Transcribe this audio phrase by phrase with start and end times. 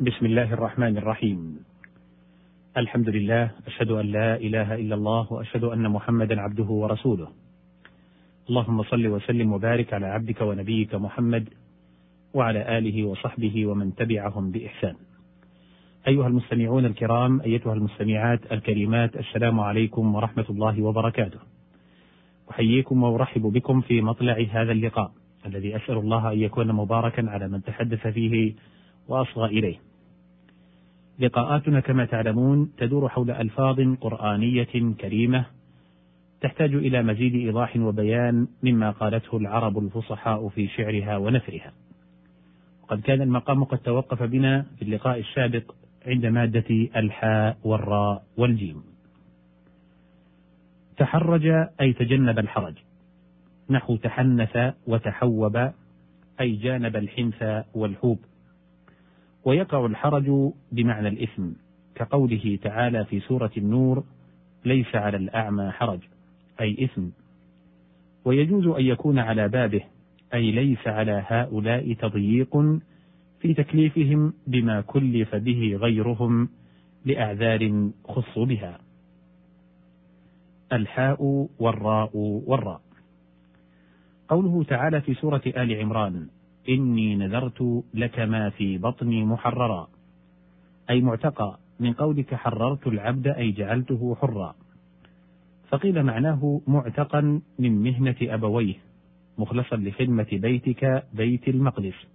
[0.00, 1.64] بسم الله الرحمن الرحيم.
[2.76, 7.28] الحمد لله أشهد أن لا إله إلا الله وأشهد أن محمدا عبده ورسوله.
[8.48, 11.48] اللهم صل وسلم وبارك على عبدك ونبيك محمد
[12.34, 14.94] وعلى آله وصحبه ومن تبعهم بإحسان.
[16.08, 21.40] أيها المستمعون الكرام أيتها المستمعات الكريمات السلام عليكم ورحمة الله وبركاته.
[22.50, 25.12] أحييكم وأرحب بكم في مطلع هذا اللقاء
[25.46, 28.54] الذي أسأل الله أن يكون مباركا على من تحدث فيه
[29.08, 29.85] وأصغى إليه.
[31.18, 35.46] لقاءاتنا كما تعلمون تدور حول ألفاظ قرآنية كريمة
[36.40, 41.72] تحتاج إلى مزيد إيضاح وبيان مما قالته العرب الفصحاء في شعرها ونثرها.
[42.82, 45.74] وقد كان المقام قد توقف بنا في اللقاء السابق
[46.06, 48.82] عند مادة الحاء والراء والجيم.
[50.96, 51.46] تحرج
[51.80, 52.74] أي تجنب الحرج،
[53.70, 55.70] نحو تحنث وتحوب
[56.40, 58.18] أي جانب الحنث والحوب.
[59.46, 61.48] ويقع الحرج بمعنى الإثم
[61.94, 64.04] كقوله تعالى في سورة النور
[64.64, 66.00] ليس على الأعمى حرج
[66.60, 67.08] أي إثم.
[68.24, 69.80] ويجوز أن يكون على بابه
[70.34, 72.56] أي ليس على هؤلاء تضييق
[73.40, 76.48] في تكليفهم بما كلف به غيرهم
[77.04, 78.80] لأعذار خصوا بها.
[80.72, 82.10] الحاء والراء
[82.46, 82.80] والراء.
[84.28, 86.26] قوله تعالى في سورة آل عمران
[86.68, 89.88] إني نذرت لك ما في بطني محررا.
[90.90, 94.54] أي معتقى من قولك حررت العبد أي جعلته حرا.
[95.68, 98.74] فقيل معناه معتقا من مهنة أبويه
[99.38, 102.06] مخلصا لخدمة بيتك بيت المقدس.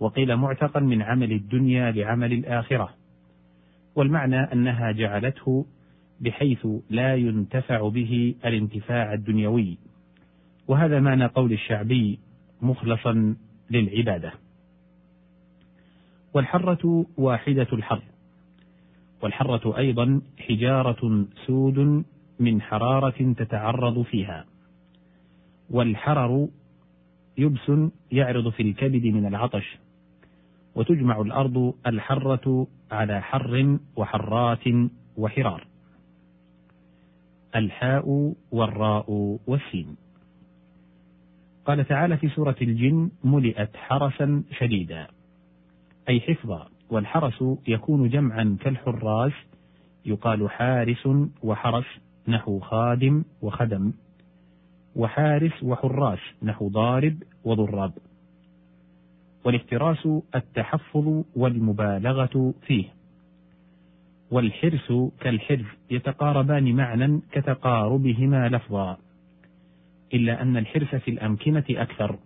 [0.00, 2.94] وقيل معتقا من عمل الدنيا لعمل الآخرة.
[3.94, 5.66] والمعنى أنها جعلته
[6.20, 9.78] بحيث لا ينتفع به الانتفاع الدنيوي.
[10.68, 12.18] وهذا معنى قول الشعبي
[12.62, 13.36] مخلصا
[13.70, 14.32] للعبادة.
[16.34, 18.02] والحرة واحدة الحر.
[19.22, 22.04] والحرة أيضا حجارة سود
[22.40, 24.44] من حرارة تتعرض فيها.
[25.70, 26.48] والحرر
[27.38, 27.72] يبس
[28.12, 29.78] يعرض في الكبد من العطش.
[30.74, 34.64] وتجمع الأرض الحرة على حر وحرات
[35.16, 35.66] وحرار.
[37.56, 39.96] الحاء والراء والسين.
[41.70, 45.06] قال تعالى في سورة الجن ملئت حرسا شديدا.
[46.08, 49.32] أي حفظا والحرس يكون جمعا كالحراس
[50.06, 51.08] يقال حارس
[51.42, 51.84] وحرس
[52.28, 53.92] نحو خادم وخدم.
[54.96, 57.92] وحارس وحراس نحو ضارب وضراب.
[59.44, 62.84] والاحتراس التحفظ والمبالغة فيه.
[64.30, 68.98] والحرس كالحرز يتقاربان معنى كتقاربهما لفظا.
[70.14, 72.18] إلا أن الحرص في الأمكنة أكثر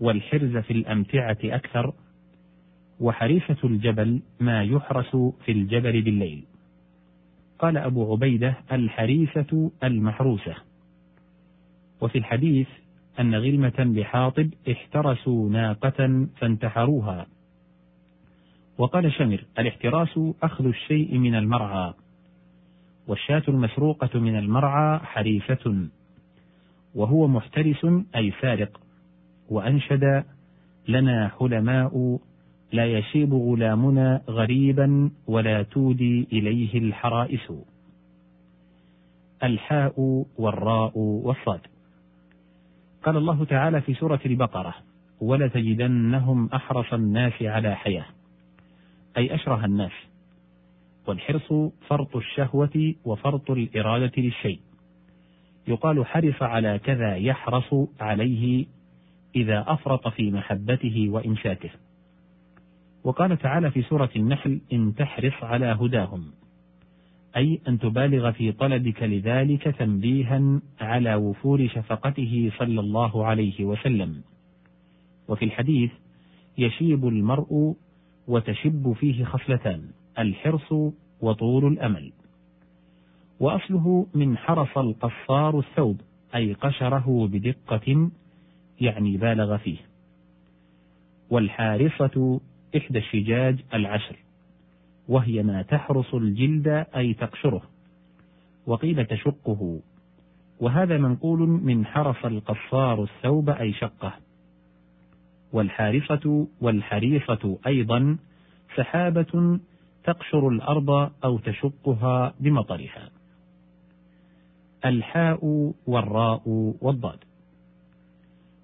[0.00, 1.92] والحرز في الأمتعة أكثر
[3.00, 6.44] وحريفة الجبل ما يحرس في الجبل بالليل.
[7.58, 10.54] قال أبو عبيدة الحريفة المحروسة.
[12.00, 12.68] وفي الحديث
[13.20, 17.26] أن غلمة بحاطب احترسوا ناقة فانتحروها.
[18.78, 21.94] وقال شمر الاحتراس أخذ الشيء من المرعى
[23.06, 25.88] والشاة المسروقة من المرعى حريفة
[26.94, 27.86] وهو محترس
[28.16, 28.80] أي فارق.
[29.48, 30.24] وأنشد
[30.88, 32.18] لنا حلماء
[32.72, 37.52] لا يشيب غلامنا غريبا ولا تودي إليه الحرائس.
[39.42, 41.60] الحاء والراء والصاد.
[43.02, 44.74] قال الله تعالى في سورة البقرة
[45.20, 48.06] ولتجدنهم أحرص الناس على حياة.
[49.16, 49.92] أي أشره الناس.
[51.06, 54.60] والحرص فرط الشهوة وفرط الإرادة للشيء.
[55.70, 58.66] يقال حرص على كذا يحرص عليه
[59.36, 61.70] إذا أفرط في محبته وإمساكه.
[63.04, 66.24] وقال تعالى في سورة النحل: إن تحرص على هداهم،
[67.36, 74.22] أي أن تبالغ في طلبك لذلك تنبيها على وفور شفقته صلى الله عليه وسلم.
[75.28, 75.90] وفي الحديث:
[76.58, 77.76] يشيب المرء
[78.26, 79.82] وتشب فيه خصلتان:
[80.18, 80.72] الحرص
[81.20, 82.12] وطول الأمل.
[83.40, 86.00] وأصله من حرص القصار الثوب
[86.34, 88.10] أي قشره بدقة
[88.80, 89.78] يعني بالغ فيه.
[91.30, 92.40] والحارصة
[92.76, 94.16] إحدى الشجاج العشر
[95.08, 97.62] وهي ما تحرص الجلد أي تقشره
[98.66, 99.80] وقيل تشقه.
[100.60, 104.12] وهذا منقول من حرص القصار الثوب أي شقه.
[105.52, 108.18] والحارصة والحريصة أيضا
[108.76, 109.58] سحابة
[110.04, 113.19] تقشر الأرض أو تشقها بمطرها.
[114.84, 116.42] الحاء والراء
[116.80, 117.18] والضاد.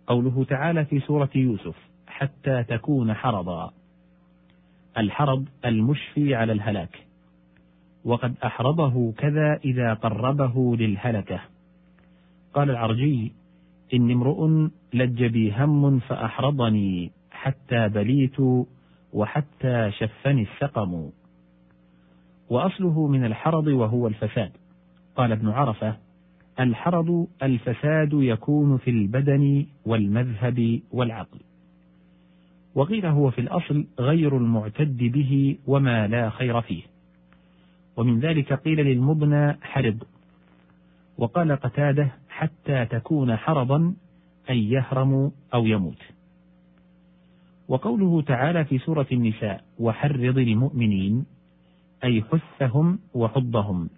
[0.07, 1.77] قوله تعالى في سورة يوسف
[2.07, 3.73] حتى تكون حرضا.
[4.99, 7.07] الحرض المشفي على الهلاك.
[8.05, 11.41] وقد أحرضه كذا إذا قربه للهلكة.
[12.55, 13.33] قال العرجي
[13.95, 18.37] إني امرؤ لج بي هم فأحرضني حتى بليت
[19.13, 21.11] وحتى شفني السقم.
[22.51, 24.53] وأصله من الحرض وهو الفساد.
[25.17, 26.06] قال ابن عرفة
[26.61, 31.39] الحرض الفساد يكون في البدن والمذهب والعقل.
[32.75, 36.83] وقيل هو في الأصل غير المعتد به وما لا خير فيه.
[37.97, 40.03] ومن ذلك قيل للمبنى حرض.
[41.19, 43.95] وقال قتادة حتى تكون حرضا
[44.51, 46.03] أي يهرم أو يموت.
[47.69, 51.27] وقوله تعالى في سورة النساء وحرض المؤمنين
[52.05, 53.89] أي حثهم وحضهم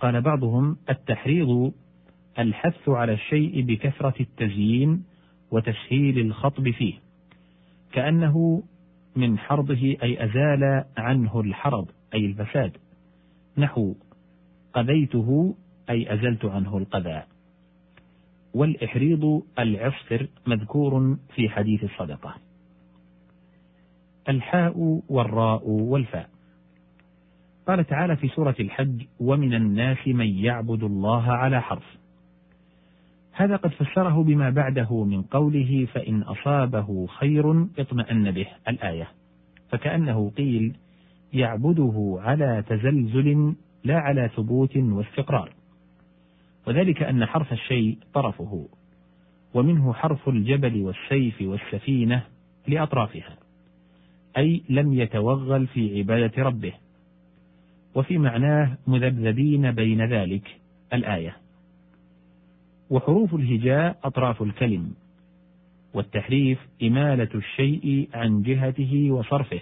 [0.00, 1.72] قال بعضهم التحريض
[2.38, 5.04] الحث على الشيء بكثرة التزيين
[5.50, 6.94] وتسهيل الخطب فيه
[7.92, 8.62] كأنه
[9.16, 12.76] من حرضه أي أزال عنه الحرض أي الفساد
[13.58, 13.94] نحو
[14.72, 15.54] قذيته
[15.90, 17.22] أي أزلت عنه القذى.
[18.54, 22.34] والإحريض العصفر مذكور في حديث الصدقة.
[24.28, 26.35] الحاء والراء والفاء.
[27.66, 31.96] قال تعالى في سورة الحج ومن الناس من يعبد الله على حرف.
[33.32, 39.08] هذا قد فسره بما بعده من قوله فإن أصابه خير اطمأن به الآية.
[39.68, 40.76] فكأنه قيل
[41.32, 43.54] يعبده على تزلزل
[43.84, 45.52] لا على ثبوت واستقرار.
[46.66, 48.68] وذلك أن حرف الشيء طرفه
[49.54, 52.22] ومنه حرف الجبل والسيف والسفينة
[52.68, 53.36] لأطرافها
[54.36, 56.72] أي لم يتوغل في عبادة ربه.
[57.96, 60.60] وفي معناه مذبذبين بين ذلك
[60.92, 61.36] الآية.
[62.90, 64.94] وحروف الهجاء أطراف الكلم
[65.94, 69.60] والتحريف إمالة الشيء عن جهته وصرفه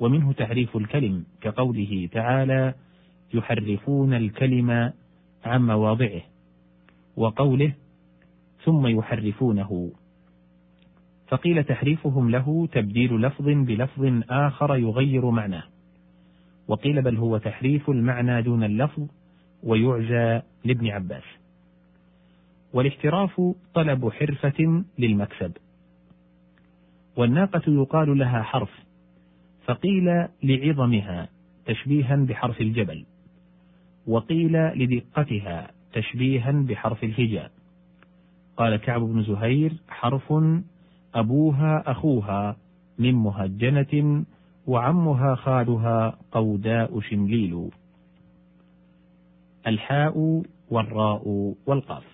[0.00, 2.74] ومنه تحريف الكلم كقوله تعالى
[3.34, 4.92] يحرفون الكلم
[5.44, 6.22] عن مواضعه
[7.16, 7.72] وقوله
[8.64, 9.90] ثم يحرفونه.
[11.28, 15.77] فقيل تحريفهم له تبديل لفظ بلفظ آخر يغير معناه.
[16.68, 19.06] وقيل بل هو تحريف المعنى دون اللفظ
[19.62, 21.24] ويعزى لابن عباس.
[22.72, 23.40] والاحتراف
[23.74, 25.52] طلب حرفة للمكسب.
[27.16, 28.70] والناقة يقال لها حرف
[29.64, 31.28] فقيل لعظمها
[31.66, 33.04] تشبيها بحرف الجبل
[34.06, 37.50] وقيل لدقتها تشبيها بحرف الهجاء
[38.56, 40.34] قال كعب بن زهير حرف
[41.14, 42.56] أبوها أخوها
[42.98, 44.24] من مهجنة
[44.68, 47.70] وعمها خالها قوداء شمليل.
[49.66, 52.04] الحاء والراء والقاف.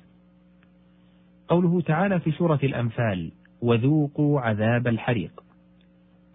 [1.49, 5.45] قوله تعالى في سورة الأنفال وذوقوا عذاب الحريق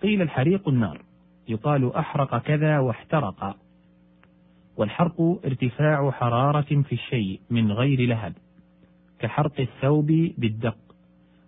[0.01, 1.01] قيل الحريق النار.
[1.47, 3.57] يقال أحرق كذا واحترق.
[4.77, 8.33] والحرق ارتفاع حرارة في الشيء من غير لهب
[9.19, 10.07] كحرق الثوب
[10.37, 10.77] بالدق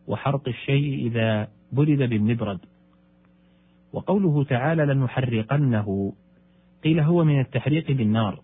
[0.08, 2.71] وحرق الشيء إذا برد بالمبرد.
[3.94, 6.14] وقوله تعالى لنحرقنه
[6.84, 8.42] قيل هو من التحريق بالنار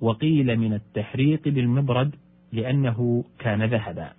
[0.00, 2.14] وقيل من التحريق بالمبرد
[2.52, 4.12] لأنه كان ذهبا.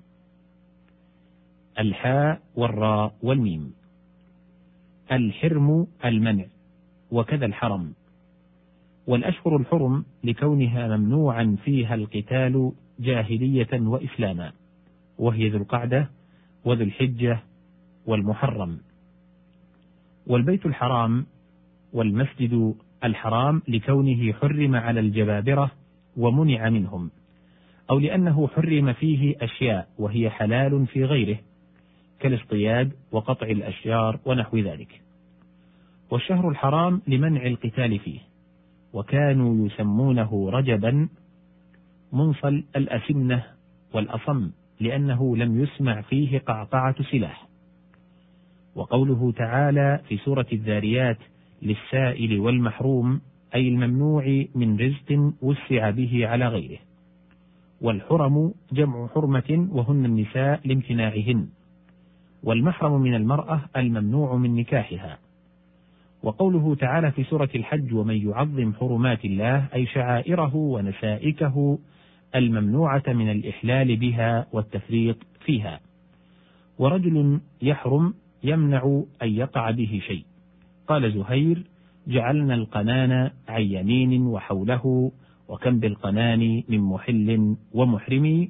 [1.80, 3.74] الحاء والراء والميم.
[5.12, 6.46] الحرم المنع
[7.12, 7.94] وكذا الحرم.
[9.08, 14.52] والأشهر الحرم لكونها ممنوعا فيها القتال جاهلية وإسلاما
[15.18, 16.10] وهي ذو القعدة
[16.66, 17.40] وذو الحجة
[18.06, 18.80] والمحرم.
[20.28, 21.26] والبيت الحرام
[21.94, 25.72] والمسجد الحرام لكونه حرم على الجبابرة
[26.18, 27.12] ومنع منهم
[27.90, 31.38] أو لأنه حرم فيه أشياء وهي حلال في غيره
[32.20, 35.02] كالاصطياد وقطع الأشجار ونحو ذلك.
[36.12, 38.20] والشهر الحرام لمنع القتال فيه
[38.94, 41.10] وكانوا يسمونه رجبا
[42.14, 43.44] منصل الأسنة
[43.94, 47.48] والأصم لأنه لم يسمع فيه قعقعة سلاح.
[48.76, 51.18] وقوله تعالى في سورة الذاريات
[51.62, 53.22] للسائل والمحروم
[53.56, 56.78] أي الممنوع من رزق وسع به على غيره.
[57.82, 61.48] والحرم جمع حرمة وهن النساء لامتناعهن.
[62.44, 65.18] والمحرم من المرأة الممنوع من نكاحها.
[66.24, 71.80] وقوله تعالى في سورة الحج ومن يعظم حرمات الله أي شعائره ونسائكه
[72.36, 75.80] الممنوعة من الإحلال بها والتفريط فيها.
[76.80, 78.14] ورجل يحرم
[78.48, 80.26] يمنع أن يقع به شيء.
[80.88, 81.64] قال زهير
[82.08, 85.12] جعلنا القنان عن يمين وحوله
[85.48, 88.50] وكم بالقنان من محل ومحرم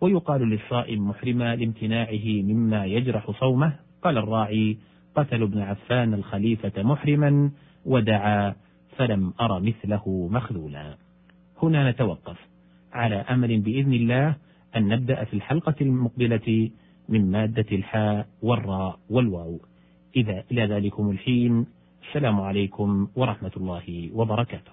[0.00, 3.72] ويقال للصائم محرما لامتناعه مما يجرح صومه.
[4.02, 4.78] قال الراعي
[5.14, 7.50] قتل ابن عفان الخليفة محرما
[7.84, 8.54] ودعا
[8.96, 10.96] فلم أر مثله مخذولا.
[11.62, 12.38] هنا نتوقف
[12.92, 14.36] على أمل بإذن الله
[14.76, 16.70] أن نبدأ في الحلقة المقبلة
[17.08, 19.60] من مادة الحاء والراء والواو.
[20.16, 21.66] إذا إلى ذلكم الحين
[22.08, 24.72] السلام عليكم ورحمة الله وبركاته.